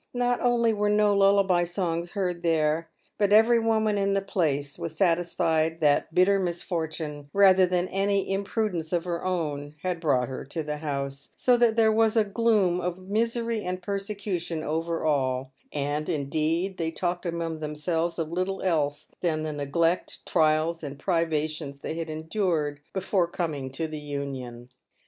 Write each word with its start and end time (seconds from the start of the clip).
Not 0.15 0.39
only 0.41 0.73
were 0.73 0.89
no 0.89 1.13
lullaby 1.15 1.63
songs 1.63 2.13
heard 2.13 2.41
there, 2.41 2.89
but 3.19 3.31
every 3.31 3.59
woman 3.59 3.99
in 3.99 4.15
the 4.15 4.21
place 4.23 4.79
was 4.79 4.95
satisfied 4.97 5.79
that 5.79 6.11
bitter 6.11 6.39
misfortune, 6.39 7.29
rather 7.33 7.67
than 7.67 7.87
any 7.89 8.31
imprudence 8.33 8.91
of 8.93 9.03
her 9.05 9.23
own, 9.23 9.75
had 9.83 9.99
brought 9.99 10.27
her 10.27 10.43
to" 10.43 10.63
the 10.63 10.77
house," 10.77 11.33
so 11.37 11.55
that 11.55 11.75
there 11.75 11.91
was 11.91 12.17
a 12.17 12.23
gloom 12.23 12.79
of 12.81 12.97
misery 13.11 13.63
and 13.63 13.83
persecution 13.83 14.63
over 14.63 15.05
all; 15.05 15.51
and, 15.71 16.09
indeed, 16.09 16.77
they 16.77 16.89
talked 16.89 17.27
among 17.27 17.59
themselves 17.59 18.17
of 18.17 18.31
little 18.31 18.63
else 18.63 19.05
than 19.19 19.43
the 19.43 19.53
neglect, 19.53 20.25
trials, 20.25 20.83
and 20.83 20.97
privations 20.97 21.77
they 21.81 21.93
had 21.93 22.09
endured 22.09 22.79
before 22.91 23.27
coming 23.27 23.69
to 23.69 23.87
the 23.87 23.99
Union. 23.99 24.67